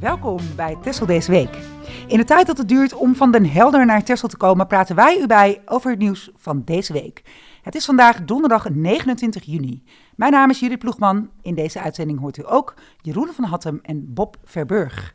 Welkom 0.00 0.38
bij 0.56 0.76
Tessel 0.82 1.06
deze 1.06 1.30
week. 1.30 1.58
In 2.06 2.16
de 2.16 2.24
tijd 2.24 2.46
dat 2.46 2.58
het 2.58 2.68
duurt 2.68 2.94
om 2.94 3.14
van 3.14 3.30
Den 3.30 3.50
Helder 3.50 3.86
naar 3.86 4.04
Tessel 4.04 4.28
te 4.28 4.36
komen, 4.36 4.66
praten 4.66 4.96
wij 4.96 5.18
u 5.20 5.26
bij 5.26 5.62
over 5.64 5.90
het 5.90 5.98
nieuws 5.98 6.30
van 6.36 6.62
deze 6.64 6.92
week. 6.92 7.22
Het 7.62 7.74
is 7.74 7.84
vandaag 7.84 8.24
donderdag 8.24 8.70
29 8.70 9.44
juni. 9.44 9.82
Mijn 10.16 10.32
naam 10.32 10.50
is 10.50 10.60
Judith 10.60 10.78
Ploegman. 10.78 11.30
In 11.42 11.54
deze 11.54 11.80
uitzending 11.80 12.20
hoort 12.20 12.36
u 12.36 12.42
ook 12.46 12.74
Jeroen 13.00 13.32
van 13.32 13.44
Hattem 13.44 13.78
en 13.82 14.14
Bob 14.14 14.36
Verburg. 14.44 15.14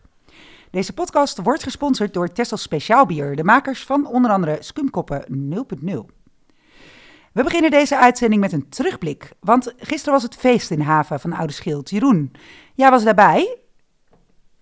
Deze 0.69 0.93
podcast 0.93 1.41
wordt 1.43 1.63
gesponsord 1.63 2.13
door 2.13 2.31
Tessel 2.31 2.57
Speciaal 2.57 3.05
Bier, 3.05 3.35
de 3.35 3.43
makers 3.43 3.85
van 3.85 4.07
onder 4.07 4.31
andere 4.31 4.57
Skumkoppen 4.59 5.25
0.0. 5.29 5.93
We 7.31 7.43
beginnen 7.43 7.71
deze 7.71 7.97
uitzending 7.97 8.41
met 8.41 8.51
een 8.51 8.69
terugblik, 8.69 9.31
want 9.39 9.73
gisteren 9.77 10.13
was 10.13 10.23
het 10.23 10.35
feest 10.35 10.71
in 10.71 10.81
haven 10.81 11.19
van 11.19 11.33
Oude 11.33 11.53
Schild. 11.53 11.89
Jeroen, 11.89 12.31
jij 12.73 12.89
was 12.89 13.03
daarbij. 13.03 13.62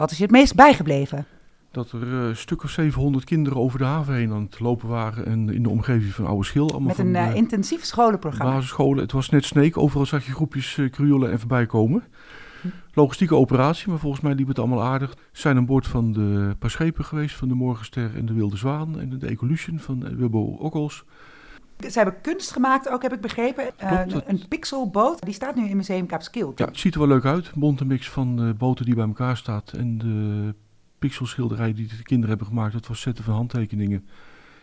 Wat 0.01 0.11
is 0.11 0.17
je 0.17 0.23
het 0.23 0.31
meest 0.31 0.55
bijgebleven? 0.55 1.25
Dat 1.71 1.91
er 1.91 2.01
eh, 2.01 2.27
een 2.27 2.37
stuk 2.37 2.63
of 2.63 2.69
700 2.69 3.25
kinderen 3.25 3.59
over 3.59 3.79
de 3.79 3.85
haven 3.85 4.13
heen 4.13 4.31
aan 4.31 4.41
het 4.41 4.59
lopen 4.59 4.87
waren 4.87 5.25
en 5.25 5.49
in 5.49 5.63
de 5.63 5.69
omgeving 5.69 6.13
van 6.13 6.25
Oude 6.25 6.45
Schil. 6.45 6.69
Allemaal 6.69 6.87
Met 6.87 6.97
een 6.97 7.15
eh, 7.15 7.27
eh, 7.27 7.35
intensief 7.35 7.83
scholenprogramma. 7.83 8.53
basisscholen. 8.53 9.01
Het 9.01 9.11
was 9.11 9.29
net 9.29 9.45
Sneek, 9.45 9.77
overal 9.77 10.05
zag 10.05 10.25
je 10.25 10.31
groepjes 10.31 10.79
krioelen 10.91 11.31
en 11.31 11.39
voorbij 11.39 11.65
komen. 11.65 12.03
Hm. 12.61 12.67
Logistieke 12.93 13.35
operatie, 13.35 13.89
maar 13.89 13.99
volgens 13.99 14.21
mij 14.21 14.33
liep 14.33 14.47
het 14.47 14.59
allemaal 14.59 14.83
aardig. 14.83 15.09
Ze 15.31 15.41
zijn 15.41 15.57
aan 15.57 15.65
boord 15.65 15.87
van 15.87 16.11
de 16.11 16.55
paar 16.59 16.69
schepen 16.69 17.05
geweest, 17.05 17.35
van 17.35 17.47
de 17.47 17.55
Morgenster 17.55 18.15
en 18.15 18.25
de 18.25 18.33
Wilde 18.33 18.57
Zwaan 18.57 18.99
en 18.99 19.19
de 19.19 19.29
Evolution 19.29 19.79
van 19.79 20.15
Wilbo 20.17 20.39
Okkels. 20.39 21.03
Ze 21.89 21.99
hebben 21.99 22.21
kunst 22.21 22.51
gemaakt, 22.51 22.89
ook 22.89 23.01
heb 23.01 23.13
ik 23.13 23.21
begrepen. 23.21 23.79
Eh, 23.79 23.89
Klopt, 23.91 24.11
dat- 24.11 24.23
Een 24.27 24.47
pixelboot, 24.47 25.21
die 25.25 25.33
staat 25.33 25.55
nu 25.55 25.67
in 25.67 25.77
Museum 25.77 26.05
Kaapskild. 26.05 26.59
Ja, 26.59 26.65
het 26.65 26.79
ziet 26.79 26.93
er 26.93 26.99
wel 26.99 27.07
leuk 27.09 27.25
uit. 27.25 27.45
Een 27.45 27.59
bonte 27.59 27.85
mix 27.85 28.09
van 28.09 28.55
boten 28.57 28.85
die 28.85 28.95
bij 28.95 29.05
elkaar 29.05 29.37
staat 29.37 29.71
en 29.71 29.97
de 29.97 30.53
pixelschilderij 30.99 31.73
die 31.73 31.87
de 31.87 32.03
kinderen 32.03 32.29
hebben 32.29 32.47
gemaakt. 32.47 32.73
Dat 32.73 32.87
was 32.87 33.01
zetten 33.01 33.23
van 33.23 33.33
handtekeningen. 33.33 34.07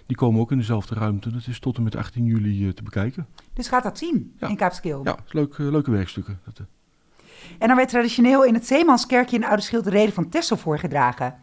Die 0.06 0.16
komen 0.16 0.40
ook 0.40 0.50
in 0.52 0.58
dezelfde 0.58 0.94
ruimte. 0.94 1.30
Dat 1.32 1.46
is 1.46 1.58
tot 1.60 1.76
en 1.76 1.82
met 1.82 1.96
18 1.96 2.24
juli 2.24 2.66
eh, 2.66 2.72
te 2.72 2.82
bekijken. 2.82 3.26
Dus 3.52 3.68
gaat 3.68 3.82
dat 3.82 3.98
zien 3.98 4.34
Ja. 4.38 4.48
in 4.48 4.56
Kaapskild. 4.56 5.04
Ja, 5.06 5.16
leuk, 5.28 5.54
eh, 5.58 5.70
leuke 5.70 5.90
werkstukken. 5.90 6.40
Dat, 6.44 6.60
En 7.58 7.66
dan 7.68 7.76
werd 7.76 7.88
traditioneel 7.88 8.44
in 8.44 8.54
het 8.54 8.66
Zeemanskerkje 8.66 9.36
in 9.36 9.44
Oude 9.44 9.62
Schild 9.62 9.84
de 9.84 9.90
reden 9.90 10.14
van 10.14 10.28
Texel 10.28 10.56
voorgedragen. 10.56 11.34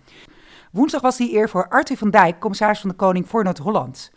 Woensdag 0.71 1.01
was 1.01 1.17
die 1.17 1.33
eer 1.35 1.49
voor 1.49 1.69
Arthur 1.69 1.97
van 1.97 2.09
Dijk, 2.09 2.39
commissaris 2.39 2.79
van 2.79 2.89
de 2.89 2.95
Koning 2.95 3.27
voor 3.27 3.43
Noord-Holland. 3.43 4.11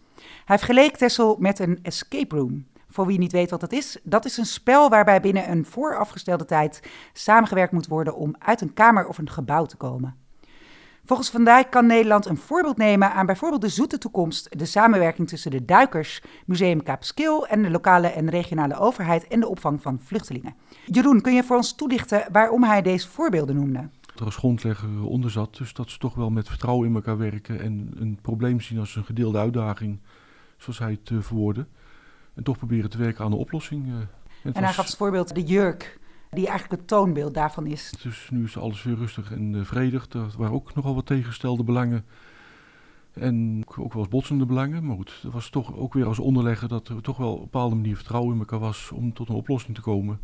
Hij 0.49 0.59
vergeleek 0.59 0.97
Texel 0.97 1.37
met 1.39 1.59
een 1.59 1.79
escape 1.83 2.37
room. 2.37 2.67
Voor 2.89 3.07
wie 3.07 3.19
niet 3.19 3.33
weet 3.33 3.51
wat 3.51 3.61
dat 3.61 3.73
is, 3.73 3.99
dat 4.03 4.25
is 4.25 4.37
een 4.37 4.47
spel 4.47 4.89
waarbij 4.89 5.21
binnen 5.21 5.51
een 5.51 5.65
voorafgestelde 5.65 6.45
tijd 6.45 6.83
samengewerkt 7.13 7.73
moet 7.73 7.87
worden 7.87 8.17
om 8.17 8.35
uit 8.39 8.61
een 8.61 8.75
kamer 8.75 9.07
of 9.07 9.19
een 9.19 9.31
gebouw 9.31 9.65
te 9.65 9.77
komen. 9.77 10.17
Volgens 11.05 11.31
Van 11.31 11.45
Dijk 11.45 11.71
kan 11.71 11.87
Nederland 11.87 12.27
een 12.27 12.37
voorbeeld 12.37 12.77
nemen 12.77 13.13
aan 13.13 13.27
bijvoorbeeld 13.27 13.61
de 13.61 13.69
zoete 13.69 13.99
toekomst, 13.99 14.59
de 14.59 14.65
samenwerking 14.65 15.29
tussen 15.29 15.51
de 15.51 15.65
duikers, 15.65 16.23
Museum 16.47 16.83
Kaapskil 16.83 17.47
en 17.47 17.63
de 17.63 17.71
lokale 17.71 18.09
en 18.09 18.31
regionale 18.31 18.77
overheid 18.79 19.27
en 19.27 19.41
de 19.41 19.49
opvang 19.49 19.83
van 19.83 20.01
vluchtelingen. 20.01 20.55
Jeroen, 20.87 21.21
kun 21.21 21.35
je 21.35 21.45
voor 21.45 21.57
ons 21.57 21.75
toelichten 21.75 22.25
waarom 22.33 22.63
hij 22.63 22.83
deze 22.83 23.09
voorbeelden 23.09 23.57
noemde? 23.57 23.89
er 24.19 24.25
als 24.25 24.37
grondlegger 24.37 25.05
onder 25.05 25.31
zat. 25.31 25.57
Dus 25.57 25.73
dat 25.73 25.91
ze 25.91 25.99
toch 25.99 26.15
wel 26.15 26.31
met 26.31 26.49
vertrouwen 26.49 26.89
in 26.89 26.95
elkaar 26.95 27.19
werken. 27.19 27.61
En 27.61 27.91
een 27.95 28.19
probleem 28.23 28.61
zien 28.61 28.79
als 28.79 28.97
een 28.97 29.05
gedeelde 29.05 29.39
uitdaging. 29.39 29.99
Zoals 30.59 30.79
hij 30.79 30.91
het 30.91 31.11
eh, 31.11 31.19
verwoordde. 31.21 31.67
En 32.35 32.43
toch 32.43 32.59
proberen 32.59 32.91
te 32.91 32.99
werken 32.99 33.25
aan 33.25 33.33
een 33.33 33.39
oplossing. 33.39 33.87
eh. 33.87 33.93
het 33.99 34.07
En 34.43 34.53
hij 34.53 34.63
was- 34.63 34.75
gaf 34.75 34.85
als 34.85 34.97
voorbeeld 34.97 35.35
de 35.35 35.43
jurk, 35.43 35.99
die 36.31 36.47
eigenlijk 36.47 36.81
het 36.81 36.89
toonbeeld 36.89 37.35
daarvan 37.35 37.67
is. 37.67 37.91
Dus 38.03 38.29
nu 38.31 38.45
is 38.45 38.59
alles 38.59 38.83
weer 38.83 38.97
rustig 38.97 39.33
en 39.33 39.55
eh, 39.55 39.65
vredig. 39.65 40.07
Er 40.09 40.31
waren 40.39 40.55
ook 40.55 40.75
nogal 40.75 40.95
wat 40.95 41.07
tegengestelde 41.07 41.65
belangen. 41.65 42.05
En 43.13 43.65
ook 43.79 43.93
wel 43.93 44.03
eens 44.03 44.13
botsende 44.13 44.47
belangen. 44.47 44.87
Maar 44.87 44.97
goed, 44.97 45.21
er 45.25 45.31
was 45.31 45.51
toch 45.51 45.77
ook 45.77 45.93
weer 45.93 46.07
als 46.07 46.19
onderlegger 46.19 46.69
dat 46.69 46.89
er 46.89 47.03
toch 47.03 47.17
wel 47.17 47.33
op 47.33 47.37
een 47.39 47.43
bepaalde 47.45 47.75
manier 47.75 47.97
vertrouwen 47.97 48.33
in 48.33 48.39
elkaar 48.39 48.59
was 48.59 48.91
om 48.93 49.13
tot 49.13 49.29
een 49.29 49.35
oplossing 49.35 49.75
te 49.75 49.81
komen. 49.83 50.21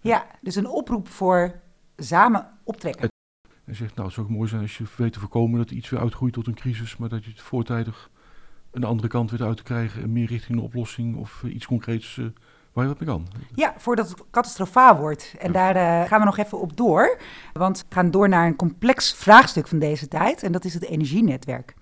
Ja, 0.00 0.26
dus 0.40 0.54
een 0.54 0.66
oproep 0.68 1.08
voor 1.08 1.60
samen 1.96 2.48
optrekken. 2.64 3.08
En 3.64 3.74
zegt, 3.74 3.94
nou 3.94 4.06
het 4.06 4.14
zou 4.16 4.26
ook 4.26 4.32
mooi 4.32 4.48
zijn 4.48 4.62
als 4.62 4.78
je 4.78 4.84
weet 4.96 5.12
te 5.12 5.20
voorkomen 5.20 5.58
dat 5.58 5.70
iets 5.70 5.88
weer 5.90 6.00
uitgroeit 6.00 6.32
tot 6.32 6.46
een 6.46 6.54
crisis. 6.54 6.96
Maar 6.96 7.08
dat 7.08 7.24
je 7.24 7.30
het 7.30 7.40
voortijdig 7.40 8.10
de 8.80 8.86
andere 8.86 9.08
kant 9.08 9.30
weet 9.30 9.40
uit 9.40 9.56
te 9.56 9.62
krijgen. 9.62 10.02
En 10.02 10.12
meer 10.12 10.26
richting 10.26 10.58
een 10.58 10.64
oplossing 10.64 11.16
of 11.16 11.40
eh, 11.44 11.54
iets 11.54 11.66
concreets 11.66 12.18
eh, 12.18 12.24
waar 12.72 12.84
je 12.84 12.90
wat 12.90 13.00
mee 13.00 13.08
kan. 13.08 13.26
Ja, 13.54 13.74
voordat 13.76 14.08
het 14.08 14.24
catastrofaal 14.30 14.96
wordt. 14.96 15.34
En 15.38 15.52
Ja. 15.52 15.72
daar 15.72 15.76
eh, 16.02 16.08
gaan 16.08 16.18
we 16.18 16.24
nog 16.24 16.36
even 16.38 16.60
op 16.60 16.76
door. 16.76 17.18
Want 17.52 17.84
we 17.88 17.94
gaan 17.94 18.10
door 18.10 18.28
naar 18.28 18.46
een 18.46 18.56
complex 18.56 19.14
vraagstuk 19.14 19.68
van 19.68 19.78
deze 19.78 20.08
tijd. 20.08 20.42
En 20.42 20.52
dat 20.52 20.64
is 20.64 20.74
het 20.74 20.84
energienetwerk. 20.84 21.74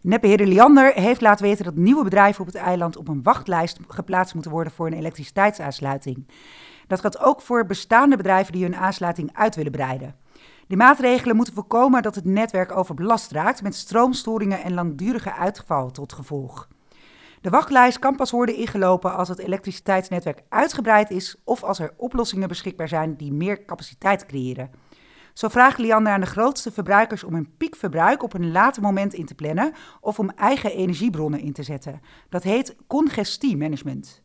Netbeheerder 0.00 0.46
Liander 0.46 0.92
heeft 0.94 1.20
laten 1.20 1.44
weten 1.44 1.64
dat 1.64 1.74
nieuwe 1.76 2.04
bedrijven 2.04 2.40
op 2.40 2.46
het 2.46 2.56
eiland 2.56 2.96
op 2.96 3.08
een 3.08 3.22
wachtlijst 3.22 3.78
geplaatst 3.88 4.34
moeten 4.34 4.52
worden 4.52 4.72
voor 4.72 4.86
een 4.86 4.92
elektriciteitsaansluiting. 4.92 6.26
Dat 6.86 7.00
gaat 7.00 7.18
ook 7.20 7.40
voor 7.40 7.66
bestaande 7.66 8.16
bedrijven 8.16 8.52
die 8.52 8.62
hun 8.62 8.76
aansluiting 8.76 9.30
uit 9.32 9.54
willen 9.56 9.72
breiden. 9.72 10.14
Die 10.68 10.76
maatregelen 10.76 11.36
moeten 11.36 11.54
voorkomen 11.54 12.02
dat 12.02 12.14
het 12.14 12.24
netwerk 12.24 12.76
overbelast 12.76 13.30
raakt 13.30 13.62
met 13.62 13.74
stroomstoringen 13.74 14.62
en 14.62 14.74
langdurige 14.74 15.32
uitval 15.32 15.90
tot 15.90 16.12
gevolg. 16.12 16.68
De 17.40 17.50
wachtlijst 17.50 17.98
kan 17.98 18.16
pas 18.16 18.30
worden 18.30 18.56
ingelopen 18.56 19.14
als 19.14 19.28
het 19.28 19.38
elektriciteitsnetwerk 19.38 20.42
uitgebreid 20.48 21.10
is 21.10 21.36
of 21.44 21.62
als 21.62 21.78
er 21.78 21.94
oplossingen 21.96 22.48
beschikbaar 22.48 22.88
zijn 22.88 23.16
die 23.16 23.32
meer 23.32 23.64
capaciteit 23.64 24.26
creëren. 24.26 24.70
Zo 25.32 25.48
vraagt 25.48 25.78
Liander 25.78 26.12
aan 26.12 26.20
de 26.20 26.26
grootste 26.26 26.72
verbruikers 26.72 27.24
om 27.24 27.34
hun 27.34 27.56
piekverbruik 27.56 28.22
op 28.22 28.34
een 28.34 28.52
later 28.52 28.82
moment 28.82 29.14
in 29.14 29.26
te 29.26 29.34
plannen 29.34 29.72
of 30.00 30.18
om 30.18 30.30
eigen 30.30 30.72
energiebronnen 30.72 31.40
in 31.40 31.52
te 31.52 31.62
zetten. 31.62 32.00
Dat 32.28 32.42
heet 32.42 32.76
congestiemanagement. 32.86 34.22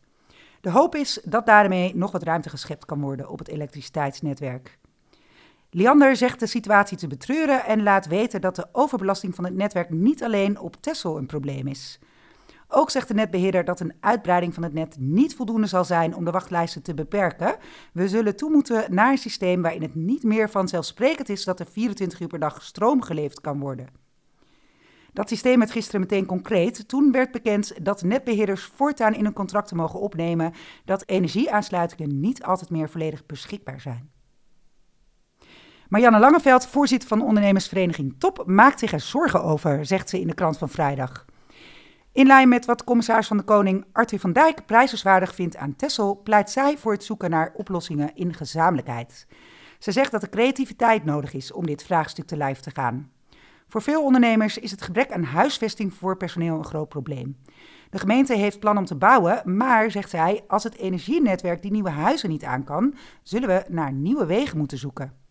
De 0.62 0.70
hoop 0.70 0.96
is 0.96 1.22
dat 1.26 1.46
daarmee 1.46 1.96
nog 1.96 2.12
wat 2.12 2.24
ruimte 2.24 2.50
geschept 2.50 2.86
kan 2.86 3.02
worden 3.02 3.30
op 3.30 3.40
het 3.40 3.48
elektriciteitsnetwerk. 3.48 4.80
Liander 5.76 6.16
zegt 6.16 6.40
de 6.40 6.48
situatie 6.48 6.98
te 6.98 7.08
betreuren 7.08 7.66
en 7.66 7.84
laat 7.84 8.08
weten 8.08 8.42
dat 8.42 8.56
de 8.56 8.68
overbelasting 8.72 9.36
van 9.36 9.44
het 9.44 9.54
netwerk 9.54 9.90
niet 9.90 10.24
alleen 10.24 10.60
op 10.60 10.76
Texel 10.80 11.18
een 11.18 11.26
probleem 11.26 11.68
is. 11.68 12.00
Ook 12.68 12.90
zegt 12.90 13.08
de 13.08 13.14
netbeheerder 13.14 13.66
dat 13.66 13.80
een 13.80 13.94
uitbreiding 14.00 14.54
van 14.54 14.64
het 14.64 14.74
net 14.74 14.96
niet 15.00 15.36
voldoende 15.36 15.68
zal 15.68 15.86
zijn 15.86 16.16
om 16.16 16.26
de 16.26 16.32
wachtlijsten 16.32 16.82
te 16.82 16.94
beperken. 16.94 17.56
We 17.94 18.08
zullen 18.08 18.36
toe 18.36 18.50
moeten 18.52 18.94
naar 18.94 19.12
een 19.12 19.18
systeem 19.18 19.62
waarin 19.62 19.82
het 19.82 19.96
niet 19.96 20.24
meer 20.24 20.50
vanzelfsprekend 20.50 21.30
is 21.30 21.44
dat 21.44 21.60
er 21.60 21.66
24 21.66 22.20
uur 22.20 22.28
per 22.28 22.40
dag 22.40 22.64
stroom 22.64 23.02
geleverd 23.02 23.42
kan 23.42 23.60
worden. 23.60 23.88
Dat 25.14 25.30
systeem 25.30 25.60
werd 25.60 25.72
gisteren 25.72 26.02
meteen 26.02 26.26
concreet. 26.26 26.88
Toen 26.88 27.12
werd 27.12 27.32
bekend 27.32 27.86
dat 27.86 28.04
netbeheerders 28.04 28.64
voortaan 28.64 29.14
in 29.14 29.24
hun 29.24 29.34
contracten 29.34 29.78
mogen 29.78 30.00
opnemen 30.00 30.54
dat 30.86 31.04
energieaansluitingen 31.06 32.20
niet 32.20 32.44
altijd 32.44 32.70
meer 32.70 32.90
volledig 32.90 33.26
beschikbaar 33.26 33.82
zijn. 33.82 34.13
Marianne 35.94 36.20
Langeveld, 36.20 36.68
voorzitter 36.68 37.08
van 37.08 37.22
ondernemersvereniging 37.22 38.16
Top, 38.18 38.44
maakt 38.46 38.80
zich 38.80 38.92
er 38.92 39.00
zorgen 39.00 39.44
over, 39.44 39.86
zegt 39.86 40.10
ze 40.10 40.20
in 40.20 40.28
de 40.28 40.34
krant 40.34 40.58
van 40.58 40.70
vrijdag. 40.70 41.26
In 42.12 42.26
lijn 42.26 42.50
met 42.50 42.66
wat 42.66 42.84
commissaris 42.84 43.28
van 43.28 43.38
de 43.38 43.44
Koning 43.44 43.86
Arthur 43.92 44.20
van 44.20 44.34
Dijk 44.34 44.66
prijzenswaardig 44.66 45.36
vindt 45.36 45.58
aan 45.58 45.76
Texel, 45.76 46.22
pleit 46.24 46.50
zij 46.50 46.78
voor 46.78 46.92
het 46.92 47.04
zoeken 47.04 47.30
naar 47.30 47.54
oplossingen 47.56 48.16
in 48.16 48.34
gezamenlijkheid. 48.34 49.28
Ze 49.80 49.92
zegt 49.92 50.12
dat 50.12 50.22
er 50.22 50.30
creativiteit 50.30 51.06
nodig 51.06 51.34
is 51.34 51.52
om 51.52 51.66
dit 51.66 51.84
vraagstuk 51.84 52.26
te 52.26 52.38
lijf 52.38 52.60
te 52.60 52.72
gaan. 52.72 53.12
Voor 53.68 53.82
veel 53.82 54.04
ondernemers 54.04 54.58
is 54.58 54.72
het 54.72 54.82
gebrek 54.82 55.12
aan 55.12 55.24
huisvesting 55.24 55.94
voor 55.94 56.18
personeel 56.18 56.58
een 56.58 56.66
groot 56.66 56.90
probleem. 56.90 57.38
De 57.90 58.00
gemeente 58.00 58.36
heeft 58.36 58.60
plan 58.60 58.78
om 58.78 58.86
te 58.86 58.96
bouwen, 58.96 59.58
maar, 59.58 59.92
zegt 59.92 60.10
zij, 60.10 60.44
als 60.48 60.64
het 60.64 60.78
energienetwerk 60.78 61.62
die 61.62 61.72
nieuwe 61.72 61.90
huizen 61.90 62.30
niet 62.30 62.44
aan 62.44 62.64
kan, 62.64 62.96
zullen 63.24 63.48
we 63.48 63.66
naar 63.70 63.92
nieuwe 63.92 64.26
wegen 64.26 64.58
moeten 64.58 64.78
zoeken. 64.78 65.23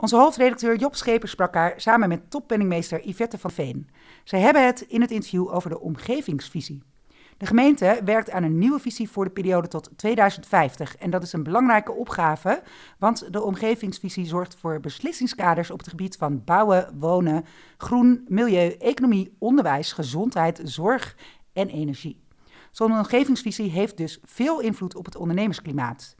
Onze 0.00 0.16
hoofdredacteur 0.16 0.76
Job 0.76 0.94
Scheper 0.94 1.28
sprak 1.28 1.54
haar 1.54 1.74
samen 1.76 2.08
met 2.08 2.30
toppenningmeester 2.30 3.06
Yvette 3.06 3.38
van 3.38 3.50
Veen. 3.50 3.88
Zij 4.24 4.40
hebben 4.40 4.66
het 4.66 4.80
in 4.80 5.00
het 5.00 5.10
interview 5.10 5.54
over 5.54 5.70
de 5.70 5.80
omgevingsvisie. 5.80 6.82
De 7.36 7.46
gemeente 7.46 8.00
werkt 8.04 8.30
aan 8.30 8.42
een 8.42 8.58
nieuwe 8.58 8.78
visie 8.78 9.10
voor 9.10 9.24
de 9.24 9.30
periode 9.30 9.68
tot 9.68 9.90
2050 9.96 10.96
en 10.96 11.10
dat 11.10 11.22
is 11.22 11.32
een 11.32 11.42
belangrijke 11.42 11.92
opgave, 11.92 12.62
want 12.98 13.32
de 13.32 13.42
omgevingsvisie 13.42 14.26
zorgt 14.26 14.54
voor 14.54 14.80
beslissingskaders 14.80 15.70
op 15.70 15.78
het 15.78 15.88
gebied 15.88 16.16
van 16.16 16.44
bouwen, 16.44 16.98
wonen, 16.98 17.44
groen, 17.76 18.24
milieu, 18.28 18.70
economie, 18.70 19.36
onderwijs, 19.38 19.92
gezondheid, 19.92 20.60
zorg 20.64 21.16
en 21.52 21.68
energie. 21.68 22.20
Zo'n 22.70 22.92
omgevingsvisie 22.92 23.70
heeft 23.70 23.96
dus 23.96 24.18
veel 24.24 24.60
invloed 24.60 24.94
op 24.94 25.04
het 25.04 25.16
ondernemersklimaat. 25.16 26.18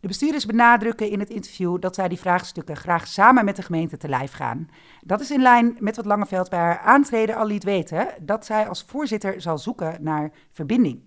De 0.00 0.08
bestuurders 0.08 0.46
benadrukken 0.46 1.10
in 1.10 1.20
het 1.20 1.30
interview 1.30 1.80
dat 1.80 1.94
zij 1.94 2.08
die 2.08 2.18
vraagstukken 2.18 2.76
graag 2.76 3.06
samen 3.06 3.44
met 3.44 3.56
de 3.56 3.62
gemeente 3.62 3.96
te 3.96 4.08
lijf 4.08 4.32
gaan. 4.32 4.68
Dat 5.00 5.20
is 5.20 5.30
in 5.30 5.42
lijn 5.42 5.76
met 5.78 5.96
wat 5.96 6.04
Langeveld 6.04 6.50
bij 6.50 6.58
haar 6.58 6.78
aantreden 6.78 7.36
al 7.36 7.46
liet 7.46 7.64
weten, 7.64 8.08
dat 8.20 8.46
zij 8.46 8.68
als 8.68 8.84
voorzitter 8.86 9.40
zal 9.40 9.58
zoeken 9.58 10.02
naar 10.02 10.32
verbinding. 10.50 11.02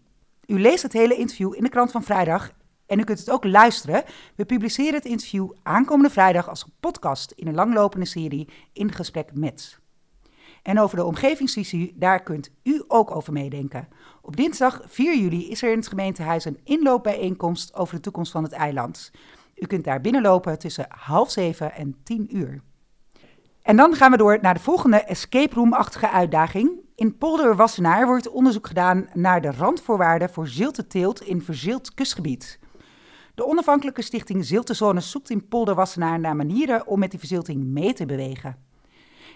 U 0.45 0.59
leest 0.59 0.83
het 0.83 0.93
hele 0.93 1.15
interview 1.15 1.53
in 1.55 1.63
de 1.63 1.69
krant 1.69 1.91
van 1.91 2.03
vrijdag 2.03 2.51
En 2.85 2.99
u 2.99 3.03
kunt 3.03 3.19
het 3.19 3.29
ook 3.29 3.43
luisteren. 3.43 4.03
We 4.35 4.45
publiceren 4.45 4.93
het 4.93 5.05
interview 5.05 5.51
aankomende 5.63 6.09
vrijdag 6.09 6.49
als 6.49 6.65
podcast 6.79 7.31
in 7.31 7.47
een 7.47 7.53
langlopende 7.53 8.05
serie 8.05 8.49
In 8.73 8.91
Gesprek 8.91 9.29
met. 9.33 9.82
En 10.63 10.79
over 10.79 10.97
de 10.97 11.05
omgevingsvisie, 11.05 11.93
daar 11.95 12.23
kunt 12.23 12.49
u 12.63 12.83
ook 12.87 13.15
over 13.15 13.33
meedenken. 13.33 13.87
Op 14.21 14.35
dinsdag 14.35 14.81
4 14.85 15.17
juli 15.17 15.49
is 15.49 15.61
er 15.61 15.71
in 15.71 15.77
het 15.77 15.87
gemeentehuis 15.87 16.45
een 16.45 16.59
inloopbijeenkomst 16.63 17.75
over 17.75 17.95
de 17.95 18.01
toekomst 18.01 18.31
van 18.31 18.43
het 18.43 18.51
eiland. 18.51 19.11
U 19.55 19.65
kunt 19.65 19.83
daar 19.83 20.01
binnenlopen 20.01 20.59
tussen 20.59 20.85
half 20.89 21.31
zeven 21.31 21.73
en 21.73 21.95
tien 22.03 22.37
uur. 22.37 22.61
En 23.61 23.75
dan 23.75 23.95
gaan 23.95 24.11
we 24.11 24.17
door 24.17 24.39
naar 24.41 24.53
de 24.53 24.59
volgende 24.59 24.97
escape 24.97 25.55
room-achtige 25.55 26.09
uitdaging. 26.09 26.71
In 26.95 27.17
Polder 27.17 27.55
Wassenaar 27.55 28.05
wordt 28.05 28.29
onderzoek 28.29 28.67
gedaan 28.67 29.07
naar 29.13 29.41
de 29.41 29.51
randvoorwaarden 29.51 30.29
voor 30.29 30.47
zilteteelt 30.47 31.21
in 31.21 31.41
verzilt 31.41 31.93
kustgebied. 31.93 32.59
De 33.35 33.45
onafhankelijke 33.45 34.01
stichting 34.01 34.45
Ziltezone 34.45 34.99
zoekt 34.99 35.29
in 35.29 35.47
Polder 35.47 35.75
Wassenaar 35.75 36.19
naar 36.19 36.35
manieren 36.35 36.87
om 36.87 36.99
met 36.99 37.09
die 37.09 37.19
verzilting 37.19 37.63
mee 37.63 37.93
te 37.93 38.05
bewegen. 38.05 38.71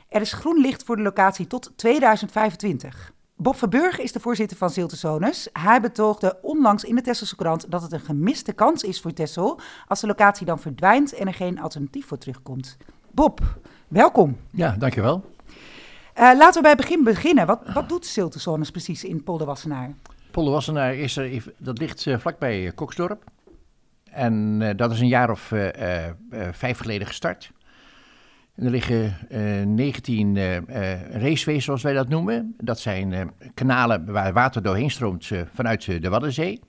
Er 0.07 0.21
is 0.21 0.33
groen 0.33 0.62
licht 0.62 0.83
voor 0.83 0.95
de 0.95 1.01
locatie 1.01 1.48
tot 1.48 1.71
2025. 1.75 3.13
Bob 3.36 3.56
Verburg 3.56 4.00
is 4.00 4.12
de 4.12 4.19
voorzitter 4.19 4.57
van 4.57 4.69
Ziltezones. 4.69 5.50
Hij 5.54 5.81
betoogde 5.81 6.38
onlangs 6.42 6.83
in 6.83 6.95
de 6.95 7.01
Tesselse 7.01 7.36
krant 7.36 7.71
dat 7.71 7.81
het 7.81 7.92
een 7.92 8.00
gemiste 8.00 8.54
kans 8.54 8.83
is 8.83 9.01
voor 9.01 9.13
Tessel 9.13 9.59
als 9.88 10.01
de 10.01 10.07
locatie 10.07 10.45
dan 10.45 10.59
verdwijnt 10.59 11.13
en 11.13 11.27
er 11.27 11.33
geen 11.33 11.59
alternatief 11.59 12.06
voor 12.06 12.18
terugkomt. 12.18 12.77
Bob, 13.12 13.57
welkom. 13.88 14.38
Ja, 14.51 14.75
dankjewel. 14.77 15.31
Uh, 16.19 16.31
laten 16.38 16.53
we 16.53 16.62
bij 16.62 16.71
het 16.71 16.80
begin 16.80 17.03
beginnen. 17.03 17.45
Wat, 17.45 17.62
wat 17.74 17.89
doet 17.89 18.06
Ziltezones 18.06 18.71
precies 18.71 19.03
in 19.03 19.24
Polderwassenaar? 19.24 19.92
Polderwassenaar 20.31 20.95
is 20.95 21.18
er, 21.18 21.53
dat 21.57 21.77
ligt 21.77 22.06
uh, 22.06 22.18
vlakbij 22.18 22.71
Koksdorp. 22.75 23.24
En 24.03 24.62
uh, 24.62 24.69
dat 24.75 24.92
is 24.92 25.00
een 25.00 25.07
jaar 25.07 25.30
of 25.30 25.53
vijf 26.51 26.77
geleden 26.77 27.07
gestart. 27.07 27.51
Er 28.57 28.69
liggen 28.69 29.18
uh, 29.31 29.65
19 29.65 30.36
uh, 30.36 30.57
raceways, 31.12 31.63
zoals 31.63 31.81
wij 31.81 31.94
dat 31.94 32.09
noemen. 32.09 32.56
Dat 32.57 32.80
zijn 32.80 33.31
kanalen 33.54 34.12
waar 34.12 34.33
water 34.33 34.62
doorheen 34.62 34.92
stroomt 34.92 35.31
vanuit 35.54 36.01
de 36.01 36.09
Waddenzee. 36.09 36.59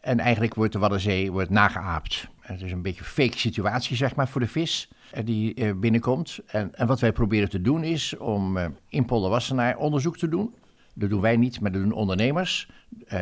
En 0.00 0.18
eigenlijk 0.18 0.54
wordt 0.54 0.72
de 0.72 0.78
Waddenzee 0.78 1.32
wordt 1.32 1.50
nageaapt. 1.50 2.28
Het 2.40 2.62
is 2.62 2.72
een 2.72 2.82
beetje 2.82 3.00
een 3.00 3.06
fake 3.06 3.38
situatie, 3.38 3.96
zeg 3.96 4.14
maar, 4.14 4.28
voor 4.28 4.40
de 4.40 4.46
vis 4.46 4.88
die 5.24 5.74
binnenkomt. 5.74 6.38
En, 6.46 6.74
en, 6.74 6.86
wat 6.86 7.00
wij 7.00 7.12
proberen 7.12 7.48
te 7.48 7.60
doen 7.60 7.84
is 7.84 8.16
om 8.16 8.58
in 8.88 9.04
Polderwassenaar 9.04 9.76
onderzoek 9.76 10.16
te 10.16 10.28
doen. 10.28 10.54
Dat 10.94 11.10
doen 11.10 11.20
wij 11.20 11.36
niet, 11.36 11.60
maar 11.60 11.72
dat 11.72 11.82
doen 11.82 11.92
ondernemers, 11.92 12.68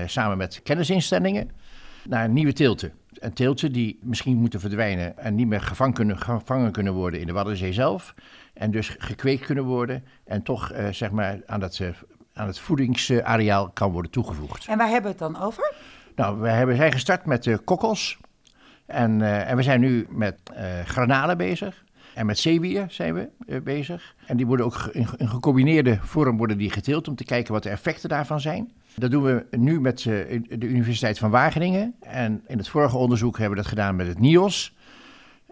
samen 0.07 0.37
met 0.37 0.63
kennisinstellingen, 0.63 1.51
naar 2.09 2.29
nieuwe 2.29 2.53
tilten 2.53 2.93
een 3.25 3.33
teeltje 3.33 3.71
die 3.71 3.99
misschien 4.03 4.37
moeten 4.37 4.61
verdwijnen 4.61 5.19
en 5.19 5.35
niet 5.35 5.47
meer 5.47 5.61
gevangen 5.61 5.95
kunnen, 5.95 6.19
gevangen 6.19 6.73
kunnen 6.73 6.93
worden 6.93 7.21
in 7.21 7.27
de 7.27 7.33
Waddenzee 7.33 7.73
zelf. 7.73 8.15
En 8.55 8.71
dus 8.71 8.97
gekweekt 8.99 9.45
kunnen 9.45 9.65
worden 9.65 10.05
en 10.25 10.43
toch 10.43 10.73
uh, 10.73 10.89
zeg 10.89 11.11
maar 11.11 11.41
aan 11.47 11.63
het, 11.63 11.79
uh, 11.79 11.89
aan 12.35 12.47
het 12.47 12.59
voedingsareaal 12.59 13.71
kan 13.71 13.93
worden 13.93 14.11
toegevoegd. 14.11 14.67
En 14.67 14.79
waar 14.79 14.89
hebben 14.89 15.13
we 15.17 15.25
het 15.25 15.35
dan 15.35 15.43
over? 15.43 15.75
Nou, 16.17 16.41
we 16.41 16.49
hebben, 16.49 16.77
zijn 16.77 16.93
gestart 16.93 17.27
met 17.27 17.43
de 17.43 17.59
kokkels. 17.59 18.19
En, 18.87 19.21
uh, 19.21 19.51
en 19.51 19.57
we 19.57 19.63
zijn 19.63 19.81
nu 19.81 20.07
met 20.11 20.39
granalen 20.85 21.37
bezig. 21.37 21.85
En 22.15 22.27
met 22.27 22.39
zeewier 22.39 22.87
zijn 22.89 23.15
we 23.15 23.61
bezig. 23.61 24.15
En 24.27 24.37
die 24.37 24.47
worden 24.47 24.67
ook 24.67 24.89
in, 24.93 25.07
in 25.17 25.29
gecombineerde 25.29 25.99
vorm 26.01 26.37
worden 26.37 26.59
die 26.59 26.71
geteeld 26.71 27.09
om 27.09 27.15
te 27.15 27.25
kijken 27.25 27.53
wat 27.53 27.63
de 27.63 27.69
effecten 27.69 28.09
daarvan 28.09 28.41
zijn. 28.41 28.73
Dat 28.97 29.11
doen 29.11 29.23
we 29.23 29.47
nu 29.51 29.81
met 29.81 30.05
uh, 30.05 30.41
de 30.49 30.67
Universiteit 30.67 31.19
van 31.19 31.31
Wageningen. 31.31 31.95
En 32.01 32.43
in 32.47 32.59
het 32.59 32.69
vorige 32.69 32.97
onderzoek 32.97 33.39
hebben 33.39 33.57
we 33.57 33.63
dat 33.63 33.73
gedaan 33.73 33.97
met 33.97 34.07
het 34.07 34.19
NIOS. 34.19 34.77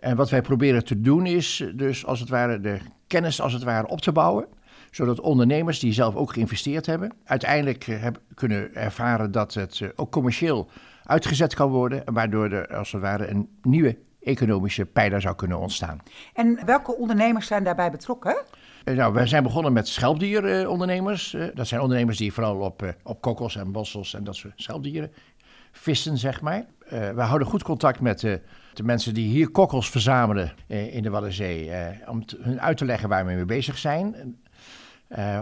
En 0.01 0.17
wat 0.17 0.31
wij 0.31 0.43
proberen 0.43 0.85
te 0.85 1.01
doen 1.01 1.27
is 1.27 1.65
dus 1.75 2.07
als 2.07 2.21
het 2.21 2.29
ware 2.29 2.61
de 2.61 2.79
kennis 3.07 3.41
als 3.41 3.53
het 3.53 3.63
ware 3.63 3.89
op 3.89 4.01
te 4.01 4.13
bouwen. 4.13 4.47
Zodat 4.91 5.21
ondernemers 5.21 5.79
die 5.79 5.93
zelf 5.93 6.15
ook 6.15 6.33
geïnvesteerd 6.33 6.87
hebben, 6.87 7.13
uiteindelijk 7.25 7.87
uh, 7.87 8.03
heb, 8.03 8.21
kunnen 8.35 8.75
ervaren 8.75 9.33
dat 9.33 9.55
het 9.55 9.83
ook 9.97 10.13
commercieel 10.13 10.71
uitgezet 11.05 11.55
kan 11.55 11.71
worden. 11.71 12.03
Waardoor 12.05 12.51
er 12.51 12.77
als 12.77 12.93
het 12.93 13.01
ware 13.01 13.29
een 13.29 13.49
nieuwe 13.63 13.99
economische 14.21 14.85
pijler 14.85 15.21
zou 15.21 15.35
kunnen 15.35 15.59
ontstaan. 15.59 15.99
En 16.35 16.59
welke 16.65 16.97
ondernemers 16.97 17.47
zijn 17.47 17.65
daarbij 17.65 17.91
betrokken? 17.91 18.37
Uh, 18.85 18.97
nou, 18.97 19.13
wij 19.13 19.27
zijn 19.27 19.43
begonnen 19.43 19.73
met 19.73 19.89
schelpdierondernemers. 19.89 21.35
Uh, 21.35 21.45
dat 21.55 21.67
zijn 21.67 21.81
ondernemers 21.81 22.19
die 22.19 22.33
vooral 22.33 22.57
op, 22.57 22.83
uh, 22.83 22.89
op 23.03 23.21
kokkels 23.21 23.57
en 23.57 23.73
bossels 23.73 24.15
en 24.15 24.25
dat 24.25 24.37
soort 24.37 24.53
schelpdieren 24.57 25.13
vissen, 25.73 26.19
zeg 26.19 26.41
maar. 26.41 26.67
we 26.89 27.21
houden 27.21 27.49
goed 27.49 27.63
contact 27.63 28.01
met 28.01 28.21
de 28.21 28.83
mensen 28.83 29.15
die 29.15 29.29
hier 29.29 29.51
kokkels 29.51 29.91
verzamelen 29.91 30.53
in 30.67 31.03
de 31.03 31.11
Waddenzee. 31.11 31.71
om 32.07 32.25
hun 32.39 32.61
uit 32.61 32.77
te 32.77 32.85
leggen 32.85 33.09
waar 33.09 33.27
we 33.27 33.33
mee 33.33 33.45
bezig 33.45 33.79
zijn. 33.79 34.37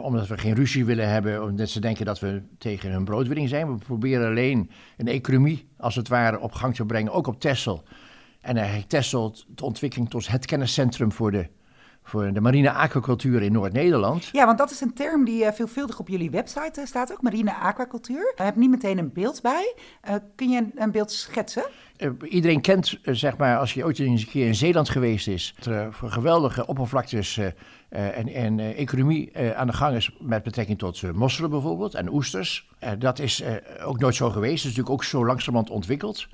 omdat 0.03 0.27
we 0.27 0.39
geen 0.39 0.55
ruzie 0.55 0.85
willen 0.85 1.09
hebben, 1.09 1.43
omdat 1.43 1.69
ze 1.69 1.81
denken 1.81 2.05
dat 2.05 2.21
we 2.21 2.43
tegen 2.59 2.91
hun 2.91 3.05
broodwinning 3.05 3.49
zijn. 3.49 3.73
We 3.73 3.85
proberen 3.85 4.27
alleen 4.27 4.71
een 4.97 5.09
economie, 5.09 5.69
als 5.77 5.95
het 5.95 6.09
ware, 6.09 6.41
op 6.41 6.53
gang 6.53 6.75
te 6.75 6.87
brengen, 6.87 7.13
ook 7.13 7.27
op 7.27 7.41
Texel. 7.41 7.85
En 8.41 8.57
eigenlijk 8.57 8.89
Texel 8.89 9.35
de 9.47 9.65
ontwikkeling 9.65 10.11
tot 10.11 10.29
het 10.29 10.47
kenniscentrum 10.47 11.13
voor 11.13 11.31
de 11.31 11.49
voor 12.11 12.33
de 12.33 12.41
marine 12.41 12.71
aquacultuur 12.71 13.43
in 13.43 13.53
Noord-Nederland. 13.53 14.29
Ja, 14.33 14.47
want 14.47 14.59
dat 14.59 14.71
is 14.71 14.81
een 14.81 14.95
term 14.95 15.25
die 15.25 15.43
uh, 15.43 15.53
veelvuldig 15.53 15.99
op 15.99 16.09
jullie 16.09 16.31
website 16.31 16.81
uh, 16.81 16.87
staat 16.87 17.13
ook, 17.13 17.23
marine 17.23 17.55
aquacultuur. 17.55 18.33
Daar 18.37 18.47
heb 18.47 18.57
niet 18.57 18.71
meteen 18.71 18.99
een 18.99 19.13
beeld 19.13 19.43
bij. 19.43 19.75
Uh, 20.09 20.15
kun 20.37 20.51
je 20.51 20.67
een, 20.75 20.91
beeld 20.91 21.13
schetsen? 21.13 21.65
iedereen 22.29 22.61
kent, 22.61 22.99
zeg 23.03 23.37
maar, 23.37 23.59
als 23.59 23.75
je 23.75 23.85
ooit 23.85 23.99
eens 23.99 24.23
een 24.23 24.29
keer 24.29 24.47
in 24.47 24.55
Zeeland 24.55 24.89
geweest 24.89 25.29
is, 25.29 25.55
dat 25.57 25.67
er 25.67 25.93
voor 25.93 26.11
geweldige 26.11 26.67
oppervlaktes 26.67 27.41
en, 27.89 28.29
en 28.29 28.61
economie 28.61 29.39
aan 29.57 29.67
de 29.67 29.73
gang 29.73 29.97
is 29.97 30.17
met 30.21 30.43
betrekking 30.43 30.79
tot 30.79 31.13
mosselen 31.13 31.51
bijvoorbeeld 31.51 31.95
en 31.95 32.13
oesters. 32.13 32.69
dat 32.99 33.19
is 33.19 33.43
ook 33.85 33.99
nooit 33.99 34.15
zo 34.15 34.31
geweest. 34.31 34.63
Dat 34.63 34.71
is 34.71 34.77
natuurlijk 34.77 34.95
ook 34.95 35.05
zo 35.05 35.27
langzamerhand 35.27 35.71
ontwikkeld. 35.71 36.29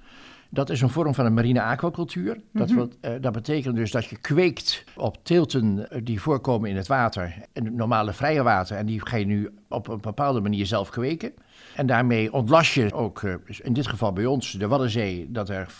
Dat 0.50 0.70
is 0.70 0.80
een 0.80 0.90
vorm 0.90 1.14
van 1.14 1.26
een 1.26 1.34
marine 1.34 1.62
aquacultuur. 1.62 2.40
dat, 2.52 2.68
mhm. 2.68 2.76
wil, 2.76 2.88
uh, 3.00 3.10
dat 3.20 3.32
betekent 3.32 3.76
dus 3.76 3.90
dat 3.90 4.04
je 4.04 4.16
kweekt 4.16 4.84
op 4.96 5.16
teelten 5.22 5.90
eh, 5.90 6.00
die 6.04 6.20
voorkomen 6.20 6.70
in 6.70 6.76
het 6.76 6.86
water, 6.86 7.34
in 7.52 7.64
het 7.64 7.74
normale 7.74 8.12
vrije 8.12 8.42
water. 8.42 8.76
En 8.76 8.86
die 8.86 9.06
ga 9.06 9.16
je 9.16 9.26
nu 9.26 9.50
op 9.68 9.88
een 9.88 10.00
bepaalde 10.00 10.40
manier 10.40 10.66
zelf 10.66 10.90
kweken. 10.90 11.32
En 11.74 11.86
daarmee 11.86 12.32
ontlast 12.32 12.74
je 12.74 12.92
ook, 12.92 13.22
uh, 13.22 13.34
in 13.62 13.72
dit 13.72 13.86
geval 13.86 14.12
bij 14.12 14.26
ons, 14.26 14.52
de 14.52 14.68
Waddenzee, 14.68 15.26
dat 15.30 15.48
er 15.48 15.74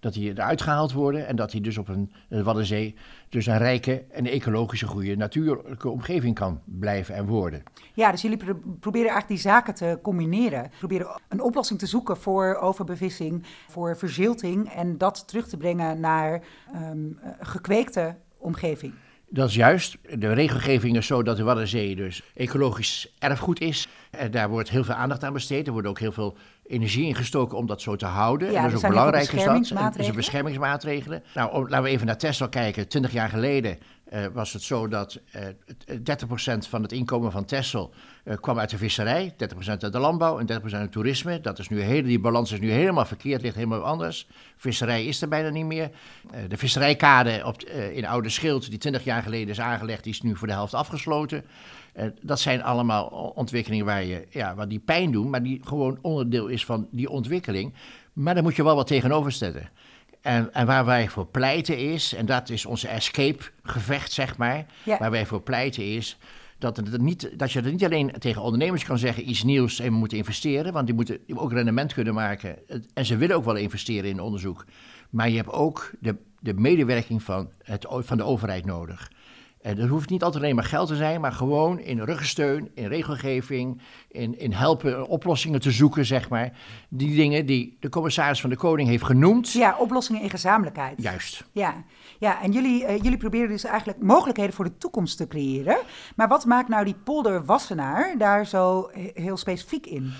dat 0.00 0.12
die 0.12 0.30
eruit 0.30 0.62
gehaald 0.62 0.92
worden 0.92 1.26
en 1.26 1.36
dat 1.36 1.50
die 1.50 1.60
dus 1.60 1.78
op 1.78 1.88
een, 1.88 2.12
Waddenzee 2.28 2.94
dus 3.28 3.46
een 3.46 3.58
rijke 3.58 4.04
en 4.10 4.26
ecologische 4.26 4.86
goede 4.86 5.16
natuurlijke 5.16 5.88
omgeving 5.88 6.34
kan 6.34 6.60
blijven 6.64 7.14
en 7.14 7.26
worden. 7.26 7.62
Ja, 7.94 8.10
dus 8.10 8.22
jullie 8.22 8.38
proberen 8.80 9.10
eigenlijk 9.10 9.28
die 9.28 9.50
zaken 9.50 9.74
te 9.74 9.98
combineren. 10.02 10.70
Proberen 10.78 11.20
een 11.28 11.42
oplossing 11.42 11.78
te 11.78 11.86
zoeken 11.86 12.16
voor 12.16 12.54
overbevissing, 12.54 13.44
voor 13.68 13.96
verzilting 13.96 14.72
en 14.72 14.98
dat 14.98 15.28
terug 15.28 15.48
te 15.48 15.56
brengen 15.56 16.00
naar 16.00 16.42
um, 16.74 17.18
gekweekte 17.40 18.16
omgeving. 18.38 18.94
Dat 19.28 19.48
is 19.48 19.54
juist. 19.54 19.96
De 20.18 20.32
regelgeving 20.32 20.96
is 20.96 21.06
zo 21.06 21.22
dat 21.22 21.36
de 21.36 21.42
Waddenzee 21.42 21.96
dus 21.96 22.22
ecologisch 22.34 23.12
erfgoed 23.18 23.60
is. 23.60 23.88
En 24.10 24.30
daar 24.30 24.48
wordt 24.48 24.70
heel 24.70 24.84
veel 24.84 24.94
aandacht 24.94 25.24
aan 25.24 25.32
besteed. 25.32 25.66
Er 25.66 25.72
wordt 25.72 25.88
ook 25.88 25.98
heel 25.98 26.12
veel 26.12 26.36
energie 26.66 27.04
ingestoken 27.04 27.58
om 27.58 27.66
dat 27.66 27.80
zo 27.80 27.96
te 27.96 28.06
houden. 28.06 28.50
Ja, 28.50 28.56
en 28.56 28.62
dat 28.62 28.78
is 28.78 28.84
ook 28.84 28.90
belangrijk. 28.90 29.32
Is 29.32 29.44
dat. 29.68 29.96
En, 29.96 30.04
is 30.04 30.12
beschermingsmaatregelen. 30.12 31.22
Nou, 31.34 31.68
laten 31.68 31.82
we 31.82 31.88
even 31.88 32.06
naar 32.06 32.18
Tesla 32.18 32.46
kijken. 32.46 32.88
Twintig 32.88 33.12
jaar 33.12 33.28
geleden 33.28 33.78
uh, 34.12 34.24
was 34.32 34.52
het 34.52 34.62
zo 34.62 34.88
dat 34.88 35.20
uh, 35.36 35.46
eh, 35.86 36.56
30% 36.56 36.68
van 36.68 36.82
het 36.82 36.92
inkomen 36.92 37.32
van 37.32 37.46
uh, 37.50 38.34
kwam 38.40 38.58
uit 38.58 38.70
de 38.70 38.78
visserij, 38.78 39.32
30% 39.32 39.36
uit 39.66 39.92
de 39.92 39.98
landbouw 39.98 40.38
en 40.38 40.46
30% 40.46 40.50
uit 40.62 40.72
het 40.72 40.92
toerisme. 40.92 41.40
Dat 41.40 41.58
is 41.58 41.68
nu 41.68 41.80
hele, 41.80 42.02
die 42.02 42.20
balans 42.20 42.52
is 42.52 42.60
nu 42.60 42.70
helemaal 42.70 43.04
verkeerd, 43.04 43.42
ligt 43.42 43.54
helemaal 43.54 43.82
anders. 43.82 44.28
Visserij 44.56 45.04
is 45.04 45.22
er 45.22 45.28
bijna 45.28 45.48
niet 45.48 45.64
meer. 45.64 45.90
de 46.48 46.56
visserijkade 46.56 47.42
op, 47.44 47.62
in 47.92 48.06
Oude 48.06 48.28
Schild, 48.28 48.70
die 48.70 48.78
20 48.78 49.04
jaar 49.04 49.22
geleden 49.22 49.48
is 49.48 49.60
aangelegd, 49.60 50.04
die 50.04 50.12
is 50.12 50.22
nu 50.22 50.36
voor 50.36 50.46
de 50.46 50.52
helft 50.52 50.74
afgesloten. 50.74 51.44
dat 52.22 52.40
zijn 52.40 52.62
allemaal 52.62 53.06
ontwikkelingen 53.34 53.84
waar, 53.84 54.04
je, 54.04 54.26
ja, 54.30 54.54
waar 54.54 54.68
die 54.68 54.78
pijn 54.78 55.12
doen, 55.12 55.30
maar 55.30 55.42
die 55.42 55.60
gewoon 55.64 55.98
onderdeel 56.02 56.46
is 56.46 56.64
van 56.64 56.88
die 56.90 57.10
ontwikkeling. 57.10 57.74
Maar 58.12 58.34
daar 58.34 58.42
moet 58.42 58.56
je 58.56 58.64
wel 58.64 58.76
wat 58.76 58.86
tegenover. 58.86 59.32
En, 60.26 60.54
en, 60.54 60.66
waar 60.66 60.84
wij 60.84 61.08
voor 61.08 61.26
pleiten 61.26 61.78
is, 61.78 62.14
en 62.14 62.26
dat 62.26 62.48
is 62.48 62.66
onze 62.66 62.88
escape-gevecht, 62.88 64.12
zeg 64.12 64.36
maar. 64.36 64.66
Waar 64.98 65.10
wij 65.10 65.26
voor 65.26 65.40
pleiten 65.40 65.84
is 65.84 66.18
dat, 66.58 66.76
het 66.76 67.00
niet, 67.00 67.38
dat 67.38 67.52
je 67.52 67.60
er 67.60 67.70
niet 67.70 67.84
alleen 67.84 68.12
tegen 68.18 68.42
ondernemers 68.42 68.84
kan 68.84 68.98
zeggen 68.98 69.28
iets 69.28 69.42
nieuws 69.42 69.80
en 69.80 69.92
we 69.92 69.98
moeten 69.98 70.18
investeren, 70.18 70.72
want 70.72 70.86
die 70.86 70.94
moeten 70.94 71.20
ook 71.34 71.52
rendement 71.52 71.92
kunnen 71.92 72.14
maken. 72.14 72.56
En 72.94 73.06
ze 73.06 73.16
willen 73.16 73.36
ook 73.36 73.44
wel 73.44 73.56
investeren 73.56 74.10
in 74.10 74.20
onderzoek. 74.20 74.64
Maar 75.10 75.28
je 75.28 75.36
hebt 75.36 75.52
ook 75.52 75.90
de, 76.00 76.16
de 76.40 76.54
medewerking 76.54 77.22
van, 77.22 77.50
het, 77.62 77.86
van 77.88 78.16
de 78.16 78.24
overheid 78.24 78.64
nodig. 78.64 79.10
En 79.66 79.76
dat 79.76 79.88
hoeft 79.88 80.10
niet 80.10 80.22
altijd 80.22 80.42
alleen 80.42 80.54
maar 80.54 80.64
geld 80.64 80.88
te 80.88 80.96
zijn, 80.96 81.20
maar 81.20 81.32
gewoon 81.32 81.78
in 81.78 82.00
ruggensteun, 82.00 82.70
in 82.74 82.86
regelgeving, 82.86 83.80
in, 84.08 84.38
in 84.38 84.52
helpen 84.52 85.06
oplossingen 85.06 85.60
te 85.60 85.70
zoeken, 85.70 86.04
zeg 86.04 86.28
maar. 86.28 86.52
Die 86.88 87.16
dingen 87.16 87.46
die 87.46 87.76
de 87.80 87.88
commissaris 87.88 88.40
van 88.40 88.50
de 88.50 88.56
Koning 88.56 88.88
heeft 88.88 89.04
genoemd. 89.04 89.52
Ja, 89.52 89.76
oplossingen 89.78 90.22
in 90.22 90.30
gezamenlijkheid. 90.30 91.02
Juist. 91.02 91.44
Ja, 91.52 91.84
ja 92.18 92.42
en 92.42 92.52
jullie, 92.52 92.84
eh, 92.84 92.96
jullie 93.02 93.16
proberen 93.18 93.48
dus 93.48 93.64
eigenlijk 93.64 94.02
mogelijkheden 94.02 94.52
voor 94.54 94.64
de 94.64 94.76
toekomst 94.78 95.16
te 95.16 95.26
creëren. 95.26 95.76
Maar 96.16 96.28
wat 96.28 96.44
maakt 96.44 96.68
nou 96.68 96.84
die 96.84 96.96
polder 97.04 97.44
Wassenaar 97.44 98.14
daar 98.18 98.46
zo 98.46 98.90
he- 98.92 99.10
heel 99.22 99.36
specifiek 99.36 99.86
in? 99.86 100.12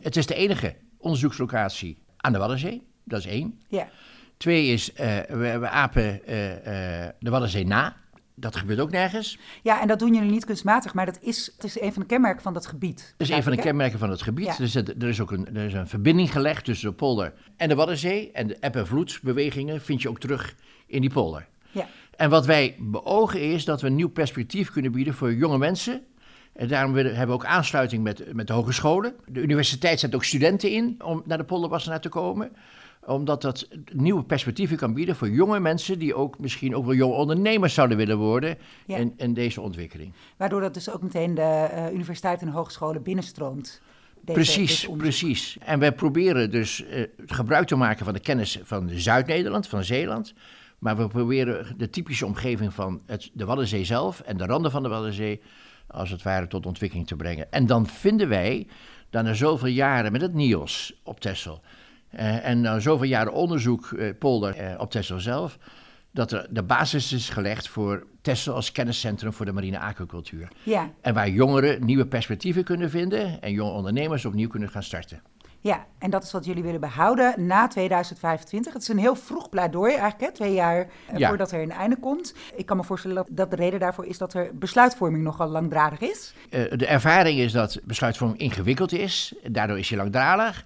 Het 0.00 0.16
is 0.16 0.26
de 0.26 0.34
enige 0.34 0.76
onderzoekslocatie 0.98 1.98
aan 2.16 2.32
de 2.32 2.38
Waddenzee, 2.38 2.82
dat 3.04 3.18
is 3.18 3.26
één. 3.26 3.60
Ja, 3.68 3.88
Twee 4.36 4.66
is, 4.66 4.92
eh, 4.92 5.16
we, 5.28 5.58
we 5.58 5.68
apen 5.68 6.26
eh, 6.26 7.02
eh, 7.06 7.10
de 7.18 7.30
Waddenzee 7.30 7.66
na. 7.66 7.96
Dat 8.36 8.56
gebeurt 8.56 8.80
ook 8.80 8.90
nergens. 8.90 9.38
ja 9.62 9.80
en 9.80 9.88
dat 9.88 9.98
doen 9.98 10.14
jullie 10.14 10.30
niet 10.30 10.44
kunstmatig, 10.44 10.94
maar 10.94 11.06
dat 11.06 11.18
is, 11.20 11.52
het 11.56 11.64
is 11.64 11.80
een 11.80 11.92
van 11.92 12.02
de 12.02 12.08
kenmerken 12.08 12.42
van 12.42 12.52
dat 12.52 12.66
gebied. 12.66 13.14
Dat 13.16 13.28
is 13.28 13.34
een 13.34 13.42
van 13.42 13.52
de 13.52 13.58
kenmerken 13.62 13.98
van 13.98 14.10
het 14.10 14.22
gebied. 14.22 14.46
Ja. 14.46 14.56
Dus 14.56 14.74
het- 14.74 15.02
er 15.02 15.08
is 15.08 15.20
ook 15.20 15.30
een, 15.30 15.56
er 15.56 15.64
is 15.64 15.72
een 15.72 15.88
verbinding 15.88 16.32
gelegd 16.32 16.64
tussen 16.64 16.88
de 16.88 16.94
polder 16.94 17.32
en 17.56 17.68
de 17.68 17.74
Waddenzee. 17.74 18.30
En 18.32 18.46
de 18.46 18.56
eb- 18.60 18.76
en 18.76 18.86
vloedbewegingen 18.86 19.80
vind 19.80 20.02
je 20.02 20.08
ook 20.08 20.20
terug 20.20 20.54
in 20.86 21.00
die 21.00 21.10
polder. 21.10 21.46
Ja, 21.70 21.86
En 22.16 22.30
wat 22.30 22.46
wij 22.46 22.76
beogen 22.78 23.40
is 23.40 23.64
dat 23.64 23.80
we 23.80 23.86
een 23.86 23.94
nieuw 23.94 24.08
perspectief 24.10 24.70
kunnen 24.70 24.92
bieden 24.92 25.14
voor 25.14 25.34
jonge 25.34 25.58
mensen. 25.58 26.02
En 26.52 26.68
daarom 26.68 26.94
hebben 26.96 27.26
we 27.26 27.32
ook 27.32 27.44
aansluiting 27.44 28.02
met, 28.02 28.34
met 28.34 28.46
de 28.46 28.52
hogescholen. 28.52 29.14
De 29.26 29.40
universiteit 29.40 30.00
zet 30.00 30.14
ook 30.14 30.24
studenten 30.24 30.70
in 30.70 30.96
om 31.04 31.22
naar 31.26 31.38
de 31.38 31.44
polderwassenaar 31.44 32.00
te 32.00 32.08
komen. 32.08 32.52
Omdat 33.06 33.42
dat 33.42 33.68
nieuwe 33.92 34.24
perspectieven 34.24 34.76
kan 34.76 34.94
bieden 34.94 35.16
voor 35.16 35.28
jonge 35.30 35.60
mensen 35.60 35.98
die 35.98 36.14
ook 36.14 36.38
misschien 36.38 36.74
ook 36.76 36.84
wel 36.84 36.94
jonge 36.94 37.14
ondernemers 37.14 37.74
zouden 37.74 37.96
willen 37.96 38.18
worden 38.18 38.58
Ja. 38.86 38.98
in, 39.16 39.34
deze 39.34 39.60
ontwikkeling. 39.60 40.12
waardoor 40.36 40.60
dat 40.60 40.74
dus 40.74 40.90
ook 40.90 41.02
meteen 41.02 41.34
de 41.34 41.42
eh, 41.42 41.92
universiteiten 41.92 42.46
en 42.46 42.52
hogescholen 42.52 43.02
binnenstroomt. 43.02 43.80
Deze- 44.20 44.38
precies, 44.38 44.88
precies. 44.96 45.56
En 45.60 45.78
wij 45.78 45.92
proberen 45.92 46.50
dus 46.50 46.84
eh, 46.84 47.02
gebruik 47.26 47.66
te 47.66 47.76
maken 47.76 48.04
van 48.04 48.14
de 48.14 48.20
kennis 48.20 48.58
van 48.62 48.90
Zuid-Nederland, 48.92 49.66
van 49.66 49.84
Zeeland. 49.84 50.34
Maar 50.78 50.96
we 50.96 51.06
proberen 51.08 51.74
de 51.76 51.90
typische 51.90 52.26
omgeving 52.26 52.74
van 52.74 53.00
het, 53.06 53.30
de 53.32 53.44
Waddenzee 53.44 53.84
zelf 53.84 54.20
en 54.20 54.36
de 54.36 54.46
randen 54.46 54.70
van 54.70 54.82
de 54.82 54.88
Waddenzee 54.88 55.40
als 55.86 56.10
het 56.10 56.22
ware 56.22 56.46
tot 56.46 56.66
ontwikkeling 56.66 57.06
te 57.06 57.16
brengen. 57.16 57.52
En 57.52 57.66
dan 57.66 57.86
vinden 57.86 58.28
wij, 58.28 58.66
dan 59.10 59.24
na 59.24 59.34
zoveel 59.34 59.68
jaren 59.68 60.12
met 60.12 60.20
het 60.20 60.34
NIOS 60.34 61.00
op 61.02 61.20
Texel 61.20 61.60
eh, 62.16 62.48
en 62.48 62.60
na 62.60 62.78
zoveel 62.78 63.08
jaren 63.08 63.32
onderzoek 63.32 63.92
eh, 63.92 64.10
polder 64.18 64.56
eh, 64.56 64.80
op 64.80 64.90
Texel 64.90 65.20
zelf, 65.20 65.58
dat 66.10 66.32
er 66.32 66.46
de 66.50 66.62
basis 66.62 67.12
is 67.12 67.28
gelegd 67.28 67.68
voor 67.68 68.06
Texel 68.22 68.54
als 68.54 68.72
kenniscentrum 68.72 69.32
voor 69.32 69.46
de 69.46 69.52
marine 69.52 69.78
aquacultuur. 69.78 70.48
Ja, 70.62 70.90
En 71.00 71.14
waar 71.14 71.28
jongeren 71.28 71.84
nieuwe 71.84 72.06
perspectieven 72.06 72.64
kunnen 72.64 72.90
vinden 72.90 73.40
en 73.40 73.52
jonge 73.52 73.72
ondernemers 73.72 74.24
opnieuw 74.24 74.48
kunnen 74.48 74.68
gaan 74.68 74.82
starten. 74.82 75.22
ja, 75.60 75.86
en 75.98 76.10
dat 76.10 76.22
is 76.22 76.32
wat 76.32 76.44
jullie 76.44 76.62
willen 76.62 76.80
behouden 76.80 77.46
na 77.46 77.68
2025. 77.68 78.72
Het 78.72 78.82
is 78.82 78.88
een 78.88 78.98
heel 78.98 79.16
vroeg 79.16 79.48
pleidooi 79.48 79.92
eigenlijk, 79.94 80.20
hè? 80.20 80.32
twee 80.32 80.54
jaar 80.54 80.86
Ja. 81.16 81.28
voordat 81.28 81.52
er 81.52 81.62
een 81.62 81.70
einde 81.72 81.96
komt. 81.96 82.34
Ik 82.56 82.66
kan 82.66 82.76
me 82.76 82.84
voorstellen 82.84 83.16
dat, 83.16 83.26
dat 83.30 83.50
de 83.50 83.56
reden 83.56 83.80
daarvoor 83.80 84.06
is 84.06 84.18
dat 84.18 84.34
er 84.34 84.50
besluitvorming 84.52 85.24
nogal 85.24 85.48
langdradig 85.48 86.00
is. 86.00 86.34
De 86.50 86.86
ervaring 86.86 87.38
is 87.38 87.52
dat 87.52 87.80
besluitvorming 87.84 88.40
ingewikkeld 88.40 88.92
is, 88.92 89.34
daardoor 89.50 89.78
is 89.78 89.88
je 89.88 89.96
langdradig. 89.96 90.64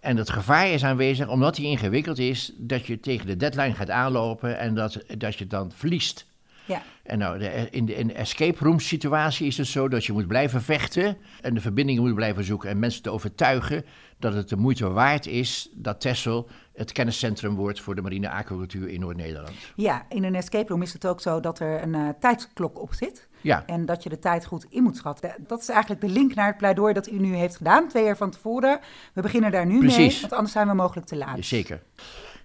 En 0.00 0.16
het 0.16 0.30
gevaar 0.30 0.68
is 0.68 0.84
aanwezig, 0.84 1.28
omdat 1.28 1.54
die 1.54 1.66
ingewikkeld 1.66 2.18
is, 2.18 2.52
dat 2.56 2.86
je 2.86 3.00
tegen 3.00 3.26
de 3.26 3.36
deadline 3.36 3.74
gaat 3.74 3.90
aanlopen 3.90 4.58
en 4.58 4.74
dat, 4.74 5.04
dat 5.18 5.36
je 5.36 5.46
dan 5.46 5.72
verliest. 5.72 6.26
Ja, 6.68 6.82
En 7.02 7.18
nou, 7.18 7.38
de, 7.38 7.68
in, 7.70 7.86
de, 7.86 7.94
in 7.94 8.06
de 8.06 8.12
escape 8.12 8.64
room 8.64 8.80
situatie 8.80 9.46
is 9.46 9.56
het 9.56 9.66
zo 9.66 9.88
dat 9.88 10.04
je 10.04 10.12
moet 10.12 10.26
blijven 10.26 10.62
vechten 10.62 11.16
en 11.40 11.54
de 11.54 11.60
verbindingen 11.60 12.02
moet 12.02 12.14
blijven 12.14 12.44
zoeken 12.44 12.70
en 12.70 12.78
mensen 12.78 13.02
te 13.02 13.10
overtuigen 13.10 13.84
dat 14.18 14.34
het 14.34 14.48
de 14.48 14.56
moeite 14.56 14.90
waard 14.90 15.26
is 15.26 15.70
dat 15.74 16.00
Texel 16.00 16.48
het 16.74 16.92
kenniscentrum 16.92 17.54
wordt 17.54 17.80
voor 17.80 17.94
de 17.94 18.02
marine 18.02 18.30
aquacultuur 18.30 18.88
in 18.88 19.00
Noord-Nederland. 19.00 19.50
ja, 19.76 20.06
in 20.08 20.24
een 20.24 20.34
escape 20.34 20.68
room 20.68 20.82
is 20.82 20.92
het 20.92 21.06
ook 21.06 21.20
zo 21.20 21.40
dat 21.40 21.58
er 21.58 21.82
een 21.82 21.94
eh, 21.94 22.08
tijdklok 22.20 22.80
op 22.80 22.94
zit. 22.94 23.28
Ja, 23.40 23.62
En 23.66 23.86
dat 23.86 24.02
je 24.02 24.08
de 24.08 24.18
tijd 24.18 24.44
goed 24.46 24.66
in 24.68 24.82
moet 24.82 24.96
schatten. 24.96 25.34
Dat 25.38 25.60
is 25.60 25.68
eigenlijk 25.68 26.00
de 26.00 26.08
link 26.08 26.34
naar 26.34 26.46
het 26.46 26.56
pleidooi 26.56 26.92
dat 26.94 27.10
u 27.10 27.18
nu 27.18 27.34
heeft 27.34 27.56
gedaan, 27.56 27.88
twee 27.88 28.04
jaar 28.04 28.16
van 28.16 28.30
tevoren. 28.30 28.80
We 29.12 29.22
beginnen 29.22 29.50
daar 29.50 29.66
nu 29.66 29.80
mee, 29.84 30.18
want 30.20 30.32
anders 30.32 30.52
zijn 30.52 30.68
we 30.68 30.74
mogelijk 30.74 31.06
te 31.06 31.16
laat. 31.16 31.44
Zeker. 31.44 31.82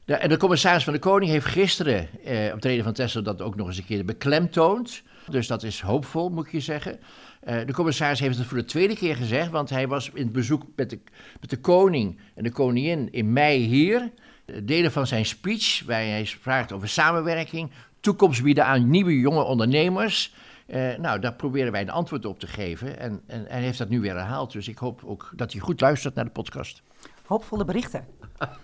De, 0.06 0.14
en 0.14 0.30
de 0.30 0.38
commissaris 0.38 0.84
van 0.84 0.94
de 0.94 1.00
Koning 1.00 1.32
heeft 1.32 1.46
gisteren 1.46 2.10
eh, 2.24 2.54
op 2.54 2.62
de 2.62 2.68
reden 2.68 2.84
van 2.84 2.94
Tesla 2.94 3.22
dat 3.22 3.42
ook 3.42 3.56
nog 3.56 3.68
eens 3.68 3.78
een 3.78 3.86
keer 3.86 4.06
beklemtoond. 4.06 5.04
Dus 5.30 5.48
dat 5.48 5.64
is 5.64 5.82
hoopvol, 5.82 6.30
moet 6.30 6.52
je 6.52 6.60
zeggen. 6.60 7.00
Eh, 7.40 7.66
de 7.66 7.74
commissaris 7.74 8.20
heeft 8.20 8.38
het 8.38 8.48
voor 8.48 8.58
de 8.58 8.66
tweede 8.66 8.96
keer 8.96 9.16
gezegd, 9.16 9.50
want 9.50 9.70
hij 9.70 9.88
was 9.88 10.10
in 10.14 10.24
het 10.24 10.32
bezoek 10.32 10.64
met 10.76 10.90
de, 10.90 11.00
met 11.42 11.50
de 11.50 11.60
koning 11.60 12.20
en 12.36 12.44
de 12.44 12.52
koningin 12.52 13.12
in 13.12 13.34
mei 13.34 13.66
hier. 13.66 14.12
Eh, 14.46 14.56
Delen 14.64 14.92
van 14.92 15.08
zijn 15.08 15.26
speech, 15.26 15.84
waar 15.86 16.00
hij 16.00 16.26
vraagt 16.26 16.72
over 16.72 16.90
samenwerking, 16.90 17.72
toekomst 18.00 18.44
bieden 18.44 18.66
aan 18.66 18.90
nieuwe 18.90 19.20
jonge 19.20 19.44
ondernemers. 19.44 20.34
Eh, 20.66 20.98
nou, 20.98 21.20
daar 21.20 21.34
proberen 21.34 21.72
wij 21.72 21.82
een 21.82 21.90
antwoord 21.90 22.26
op 22.26 22.40
te 22.40 22.48
geven. 22.48 23.00
En, 23.00 23.22
en 23.28 23.46
hij 23.48 23.62
heeft 23.62 23.78
dat 23.78 23.90
nu 23.90 24.00
weer 24.02 24.16
herhaald. 24.16 24.52
Dus 24.52 24.68
ik 24.68 24.78
hoop 24.78 25.02
ook 25.06 25.32
dat 25.36 25.52
hij 25.52 25.62
goed 25.62 25.82
luistert 25.82 26.16
naar 26.16 26.26
de 26.26 26.32
podcast. 26.32 26.82
Hoopvolle 27.26 27.66
berichten. 27.66 28.08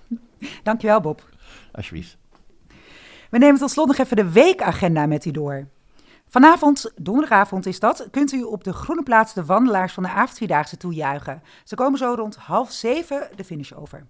Dankjewel, 0.64 1.02
Bob. 1.02 1.30
Alsjeblieft. 1.72 2.18
We 3.30 3.38
nemen 3.38 3.60
tot 3.60 3.72
slot 3.72 3.88
nog 3.88 3.98
even 3.98 4.16
de 4.16 4.32
weekagenda 4.32 5.06
met 5.06 5.26
u 5.26 5.32
door. 5.32 5.68
Vanavond, 6.28 6.92
donderdagavond 6.96 7.66
is 7.66 7.80
dat, 7.80 8.08
kunt 8.12 8.32
u 8.32 8.44
op 8.44 8.64
de 8.64 8.74
Groene 8.74 9.04
Plaats 9.04 9.34
de 9.34 9.46
wandelaars 9.46 9.94
van 9.94 10.04
de 10.04 10.10
avondvierdaagse 10.10 10.78
toejuichen. 10.78 11.42
Ze 11.64 11.76
komen 11.76 12.00
zo 12.00 12.14
rond 12.14 12.36
half 12.36 12.72
zeven 12.72 13.30
de 13.36 13.44
finish 13.44 13.72
over. 13.72 14.08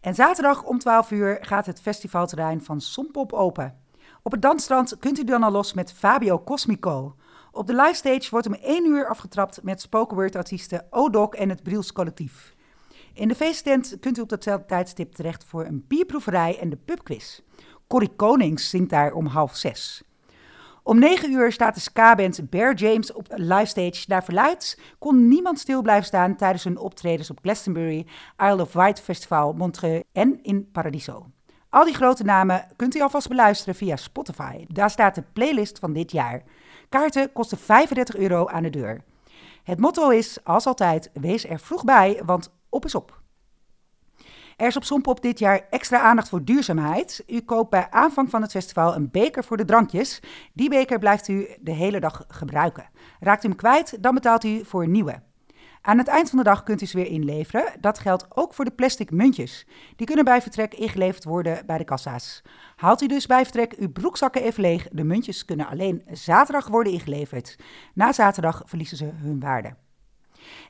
En 0.00 0.14
zaterdag 0.14 0.62
om 0.62 0.78
12 0.78 1.10
uur 1.10 1.38
gaat 1.40 1.66
het 1.66 1.80
festivalterrein 1.80 2.62
van 2.62 2.80
Sompop 2.80 3.32
open. 3.32 3.76
Op 4.22 4.32
het 4.32 4.42
dansstrand 4.42 4.98
kunt 4.98 5.18
u 5.18 5.24
dan 5.24 5.42
al 5.42 5.50
los 5.50 5.72
met 5.72 5.92
Fabio 5.92 6.40
Cosmico. 6.44 7.16
Op 7.52 7.66
de 7.66 7.74
livestage 7.74 8.30
wordt 8.30 8.46
om 8.46 8.54
1 8.54 8.86
uur 8.86 9.06
afgetrapt 9.06 9.62
met 9.62 9.80
spoken 9.80 10.16
word 10.16 10.36
artiesten 10.36 10.86
Odok 10.90 11.34
en 11.34 11.48
het 11.48 11.62
Briels 11.62 11.92
Collectief. 11.92 12.54
In 13.14 13.28
de 13.28 13.34
feesttent 13.34 13.96
kunt 14.00 14.18
u 14.18 14.20
op 14.20 14.28
datzelfde 14.28 14.66
tijdstip 14.66 15.14
terecht 15.14 15.44
voor 15.44 15.64
een 15.64 15.84
bierproeverij 15.88 16.58
en 16.58 16.70
de 16.70 16.76
pubquiz. 16.76 17.40
Corrie 17.86 18.16
Konings 18.16 18.70
zingt 18.70 18.90
daar 18.90 19.12
om 19.12 19.26
half 19.26 19.56
zes. 19.56 20.02
Om 20.82 20.98
negen 20.98 21.32
uur 21.32 21.52
staat 21.52 21.74
de 21.74 21.80
ska-band 21.80 22.50
Bear 22.50 22.74
James 22.74 23.12
op 23.12 23.28
de 23.28 23.38
livestage. 23.38 24.04
Naar 24.06 24.24
verluidt 24.24 24.78
kon 24.98 25.28
niemand 25.28 25.58
stil 25.58 25.82
blijven 25.82 26.06
staan 26.06 26.36
tijdens 26.36 26.64
hun 26.64 26.78
optredens 26.78 27.30
op 27.30 27.38
Glastonbury, 27.42 28.06
Isle 28.38 28.62
of 28.62 28.72
Wight 28.72 29.00
Festival, 29.00 29.52
Montreux 29.52 30.04
en 30.12 30.38
in 30.42 30.70
Paradiso. 30.70 31.26
Al 31.68 31.84
die 31.84 31.94
grote 31.94 32.24
namen 32.24 32.66
kunt 32.76 32.94
u 32.94 33.00
alvast 33.00 33.28
beluisteren 33.28 33.74
via 33.74 33.96
Spotify. 33.96 34.64
Daar 34.68 34.90
staat 34.90 35.14
de 35.14 35.24
playlist 35.32 35.78
van 35.78 35.92
dit 35.92 36.12
jaar. 36.12 36.42
Kaarten 36.88 37.32
kosten 37.32 37.58
35 37.58 38.16
euro 38.16 38.46
aan 38.46 38.62
de 38.62 38.70
deur. 38.70 39.04
Het 39.62 39.78
motto 39.78 40.08
is, 40.08 40.38
als 40.44 40.66
altijd, 40.66 41.10
wees 41.12 41.48
er 41.48 41.58
vroeg 41.58 41.84
bij, 41.84 42.22
want 42.24 42.50
op 42.72 42.84
is 42.84 42.94
op. 42.94 43.20
Er 44.56 44.66
is 44.66 44.76
op 44.76 44.84
Sompop 44.84 45.22
dit 45.22 45.38
jaar 45.38 45.66
extra 45.70 46.00
aandacht 46.00 46.28
voor 46.28 46.44
duurzaamheid. 46.44 47.24
U 47.26 47.40
koopt 47.40 47.70
bij 47.70 47.90
aanvang 47.90 48.30
van 48.30 48.42
het 48.42 48.50
festival 48.50 48.94
een 48.94 49.10
beker 49.10 49.44
voor 49.44 49.56
de 49.56 49.64
drankjes. 49.64 50.22
Die 50.52 50.68
beker 50.68 50.98
blijft 50.98 51.28
u 51.28 51.48
de 51.60 51.72
hele 51.72 52.00
dag 52.00 52.24
gebruiken. 52.28 52.88
Raakt 53.20 53.44
u 53.44 53.48
hem 53.48 53.56
kwijt, 53.56 54.02
dan 54.02 54.14
betaalt 54.14 54.44
u 54.44 54.64
voor 54.64 54.82
een 54.82 54.90
nieuwe. 54.90 55.22
Aan 55.80 55.98
het 55.98 56.08
eind 56.08 56.28
van 56.28 56.38
de 56.38 56.44
dag 56.44 56.62
kunt 56.62 56.82
u 56.82 56.86
ze 56.86 56.96
weer 56.96 57.06
inleveren. 57.06 57.64
Dat 57.80 57.98
geldt 57.98 58.26
ook 58.28 58.54
voor 58.54 58.64
de 58.64 58.70
plastic 58.70 59.10
muntjes. 59.10 59.66
Die 59.96 60.06
kunnen 60.06 60.24
bij 60.24 60.42
vertrek 60.42 60.74
ingeleverd 60.74 61.24
worden 61.24 61.66
bij 61.66 61.78
de 61.78 61.84
kassa's. 61.84 62.42
Haalt 62.76 63.02
u 63.02 63.06
dus 63.06 63.26
bij 63.26 63.42
vertrek 63.42 63.72
uw 63.72 63.92
broekzakken 63.92 64.42
even 64.42 64.62
leeg. 64.62 64.88
De 64.88 65.04
muntjes 65.04 65.44
kunnen 65.44 65.68
alleen 65.68 66.02
zaterdag 66.10 66.68
worden 66.68 66.92
ingeleverd. 66.92 67.56
Na 67.94 68.12
zaterdag 68.12 68.62
verliezen 68.64 68.96
ze 68.96 69.04
hun 69.04 69.40
waarde. 69.40 69.74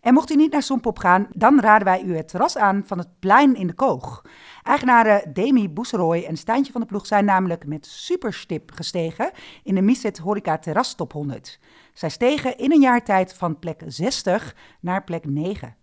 En 0.00 0.14
mocht 0.14 0.31
u 0.31 0.37
niet 0.37 0.52
naar 0.52 0.62
Sompop 0.62 0.99
gaan, 0.99 1.26
dan 1.33 1.61
raden 1.61 1.85
wij 1.85 2.02
u 2.02 2.17
het 2.17 2.29
terras 2.29 2.57
aan 2.57 2.83
van 2.87 2.99
het 2.99 3.09
plein 3.19 3.55
in 3.57 3.67
de 3.67 3.73
Koog. 3.73 4.25
Eigenaren 4.62 5.33
Demi 5.33 5.69
Boeseroy 5.69 6.23
en 6.23 6.37
Stijntje 6.37 6.73
van 6.73 6.81
de 6.81 6.87
Ploeg 6.87 7.07
zijn 7.07 7.25
namelijk 7.25 7.67
met 7.67 7.87
superstip 7.87 8.71
gestegen 8.75 9.31
in 9.62 9.75
de 9.75 9.83
Miset 9.83 10.19
Horeca 10.19 10.59
Terras 10.59 10.95
Top 10.95 11.12
100. 11.12 11.59
Zij 11.93 12.09
stegen 12.09 12.59
in 12.59 12.73
een 12.73 12.81
jaar 12.81 13.05
tijd 13.05 13.35
van 13.35 13.59
plek 13.59 13.83
60 13.87 14.55
naar 14.81 15.05
plek 15.05 15.25
9. 15.25 15.76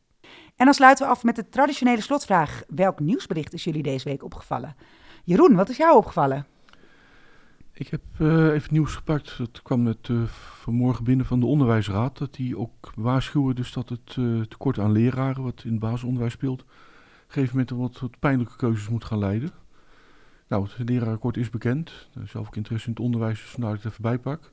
En 0.55 0.65
dan 0.65 0.73
sluiten 0.73 1.05
we 1.05 1.11
af 1.11 1.23
met 1.23 1.35
de 1.35 1.49
traditionele 1.49 2.01
slotvraag. 2.01 2.63
Welk 2.67 2.99
nieuwsbericht 2.99 3.53
is 3.53 3.63
jullie 3.63 3.83
deze 3.83 4.09
week 4.09 4.23
opgevallen? 4.23 4.75
Jeroen, 5.23 5.55
wat 5.55 5.69
is 5.69 5.77
jou 5.77 5.97
opgevallen? 5.97 6.45
Ik 7.79 7.87
heb 7.87 8.01
eh, 8.17 8.53
even 8.53 8.73
nieuws 8.73 8.95
gepakt. 8.95 9.37
Het 9.37 9.61
kwam 9.61 9.83
net 9.83 10.09
eh, 10.09 10.23
vanmorgen 10.25 11.03
binnen 11.03 11.25
van 11.25 11.39
de 11.39 11.45
onderwijsraad. 11.45 12.17
Dat 12.17 12.33
die 12.33 12.57
ook 12.57 12.91
waarschuwen 12.95 13.55
dus 13.55 13.73
dat 13.73 13.89
het 13.89 14.15
eh, 14.17 14.41
tekort 14.41 14.79
aan 14.79 14.91
leraren, 14.91 15.43
wat 15.43 15.61
in 15.63 15.71
het 15.71 15.79
basisonderwijs 15.79 16.33
speelt, 16.33 16.61
op 16.61 16.67
een 16.67 17.33
gegeven 17.33 17.57
moment 17.57 17.91
tot 17.91 17.99
wat, 17.99 18.19
pijnlijke 18.19 18.55
keuzes 18.55 18.89
moet 18.89 19.03
gaan 19.03 19.19
leiden. 19.19 19.51
Nou, 20.47 20.67
het 20.77 20.89
lerarenkort 20.89 21.37
is 21.37 21.49
bekend. 21.49 22.09
Zelf 22.25 22.47
ook 22.47 22.55
interesse 22.55 22.87
in 22.87 22.93
het 22.93 23.03
onderwijs, 23.03 23.39
dus 23.39 23.49
vandaar 23.49 23.69
dat 23.69 23.79
ik 23.79 23.83
het 23.83 23.91
even 23.91 24.03
bijpak. 24.03 24.51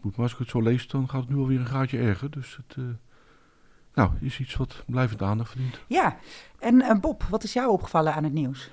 Goed, 0.00 0.16
maar 0.16 0.22
als 0.22 0.32
ik 0.32 0.38
het 0.38 0.48
zo 0.48 0.62
lees, 0.62 0.88
dan 0.88 1.08
gaat 1.08 1.20
het 1.20 1.30
nu 1.30 1.36
alweer 1.36 1.60
een 1.60 1.66
graadje 1.66 1.98
erger. 1.98 2.30
Dus 2.30 2.56
het 2.56 2.76
eh, 2.76 2.84
nou, 3.94 4.10
is 4.20 4.40
iets 4.40 4.56
wat 4.56 4.84
blijvend 4.86 5.22
aandacht 5.22 5.50
verdient. 5.50 5.80
Ja, 5.86 6.16
en 6.58 7.00
Bob, 7.00 7.22
wat 7.22 7.42
is 7.42 7.52
jou 7.52 7.70
opgevallen 7.70 8.14
aan 8.14 8.24
het 8.24 8.32
nieuws? 8.32 8.70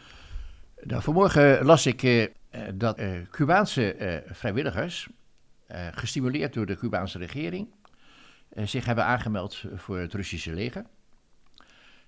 Nou, 0.84 1.02
vanmorgen 1.02 1.66
las 1.66 1.86
ik 1.86 2.32
dat 2.74 2.98
eh, 2.98 3.12
Cubaanse 3.32 3.94
eh, 3.94 4.32
vrijwilligers, 4.34 5.10
eh, 5.68 5.88
gestimuleerd 5.92 6.54
door 6.54 6.66
de 6.66 6.76
Cubaanse 6.78 7.18
regering, 7.18 7.68
eh, 8.50 8.66
zich 8.66 8.86
hebben 8.86 9.06
aangemeld 9.06 9.64
voor 9.76 9.98
het 9.98 10.14
Russische 10.14 10.54
leger. 10.54 10.86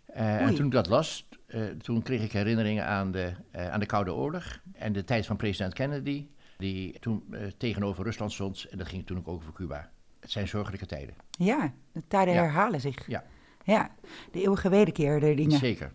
Eh, 0.05 0.41
en 0.41 0.55
toen 0.55 0.65
ik 0.65 0.71
dat 0.71 0.87
las, 0.87 1.27
eh, 1.47 1.63
toen 1.65 2.01
kreeg 2.01 2.21
ik 2.23 2.31
herinneringen 2.31 2.85
aan 2.85 3.11
de, 3.11 3.31
eh, 3.51 3.71
aan 3.71 3.79
de 3.79 3.85
Koude 3.85 4.13
Oorlog 4.13 4.59
en 4.73 4.93
de 4.93 5.03
tijd 5.03 5.25
van 5.25 5.35
president 5.37 5.73
Kennedy, 5.73 6.27
die 6.57 6.99
toen 6.99 7.23
eh, 7.31 7.41
tegenover 7.57 8.03
Rusland 8.03 8.31
stond. 8.31 8.63
En 8.69 8.77
dat 8.77 8.87
ging 8.87 9.05
toen 9.05 9.17
ook 9.17 9.27
over 9.27 9.53
Cuba. 9.53 9.89
Het 10.19 10.31
zijn 10.31 10.47
zorgelijke 10.47 10.85
tijden. 10.85 11.15
Ja, 11.31 11.73
de 11.91 12.03
tijden 12.07 12.33
Ja. 12.33 12.41
herhalen 12.41 12.81
zich. 12.81 13.07
Ja. 13.07 13.23
Ja, 13.63 13.91
de 14.31 14.41
eeuwige 14.41 14.69
wederkeer 14.69 15.19
der 15.19 15.35
dingen. 15.35 15.57
Zeker. 15.59 15.91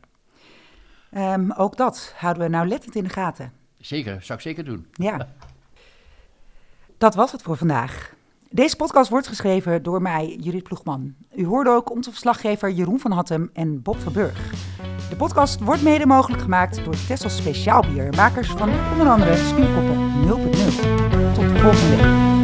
Ehm, 1.11 1.51
ook 1.51 1.77
dat 1.77 2.15
houden 2.17 2.43
we 2.43 2.49
nauwlettend 2.49 2.95
in 2.95 3.05
de 3.05 3.11
gaten. 3.11 3.53
Zeker, 3.85 4.23
zou 4.23 4.39
ik 4.39 4.45
zeker 4.45 4.65
doen. 4.65 4.87
Ja. 4.93 5.29
Dat 6.99 7.15
was 7.15 7.33
het 7.33 7.43
voor 7.43 7.57
vandaag. 7.57 8.15
Deze 8.51 8.77
podcast 8.77 9.11
wordt 9.11 9.27
geschreven 9.27 9.83
door 9.83 10.03
mij, 10.03 10.37
Judith 10.41 10.63
Ploegman. 10.63 11.15
U 11.35 11.47
hoorde 11.47 11.71
ook 11.71 11.91
onze 11.91 12.11
verslaggever 12.11 12.71
Jeroen 12.71 13.01
van 13.01 13.11
Hattem 13.11 13.51
en 13.53 13.83
Bob 13.83 14.01
Verburg. 14.01 14.53
De 15.09 15.17
podcast 15.17 15.61
wordt 15.61 15.83
mede 15.83 16.07
mogelijk 16.07 16.43
gemaakt 16.43 16.85
door 16.85 16.97
Tessels 17.07 17.37
Speciaalbier, 17.37 18.13
makers 18.17 18.49
van 18.49 18.71
onder 18.93 19.09
andere 19.09 19.37
Stuurkoppen 19.37 19.97
0.0. 20.23 21.35
Tot 21.35 21.49
de 21.49 21.59
volgende 21.59 21.97
week. 21.97 22.44